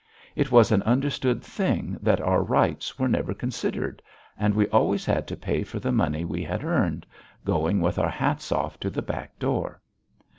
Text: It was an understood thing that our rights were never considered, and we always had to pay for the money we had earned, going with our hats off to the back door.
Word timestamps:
It 0.35 0.51
was 0.51 0.71
an 0.71 0.81
understood 0.81 1.43
thing 1.43 1.95
that 2.01 2.19
our 2.19 2.41
rights 2.41 2.97
were 2.97 3.07
never 3.07 3.35
considered, 3.35 4.01
and 4.35 4.55
we 4.55 4.67
always 4.69 5.05
had 5.05 5.27
to 5.27 5.37
pay 5.37 5.61
for 5.61 5.79
the 5.79 5.91
money 5.91 6.25
we 6.25 6.41
had 6.43 6.63
earned, 6.63 7.05
going 7.45 7.81
with 7.81 7.99
our 7.99 8.09
hats 8.09 8.51
off 8.51 8.79
to 8.79 8.89
the 8.89 9.03
back 9.03 9.37
door. 9.37 9.79